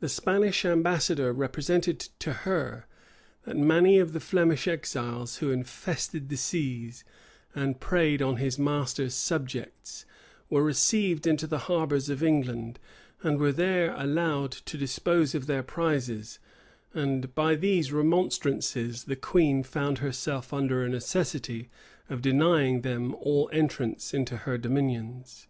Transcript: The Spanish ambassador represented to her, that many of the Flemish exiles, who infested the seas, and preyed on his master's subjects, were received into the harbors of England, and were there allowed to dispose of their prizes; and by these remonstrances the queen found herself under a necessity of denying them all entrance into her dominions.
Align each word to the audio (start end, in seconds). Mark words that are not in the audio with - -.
The 0.00 0.08
Spanish 0.08 0.64
ambassador 0.64 1.32
represented 1.32 2.00
to 2.18 2.32
her, 2.48 2.88
that 3.44 3.56
many 3.56 4.00
of 4.00 4.12
the 4.12 4.18
Flemish 4.18 4.66
exiles, 4.66 5.36
who 5.36 5.52
infested 5.52 6.28
the 6.28 6.36
seas, 6.36 7.04
and 7.54 7.78
preyed 7.78 8.20
on 8.20 8.38
his 8.38 8.58
master's 8.58 9.14
subjects, 9.14 10.04
were 10.50 10.64
received 10.64 11.28
into 11.28 11.46
the 11.46 11.58
harbors 11.70 12.08
of 12.10 12.24
England, 12.24 12.80
and 13.22 13.38
were 13.38 13.52
there 13.52 13.94
allowed 13.96 14.50
to 14.50 14.76
dispose 14.76 15.32
of 15.32 15.46
their 15.46 15.62
prizes; 15.62 16.40
and 16.92 17.32
by 17.36 17.54
these 17.54 17.92
remonstrances 17.92 19.04
the 19.04 19.14
queen 19.14 19.62
found 19.62 19.98
herself 19.98 20.52
under 20.52 20.82
a 20.82 20.88
necessity 20.88 21.70
of 22.10 22.20
denying 22.20 22.80
them 22.80 23.14
all 23.20 23.48
entrance 23.52 24.12
into 24.12 24.38
her 24.38 24.58
dominions. 24.58 25.46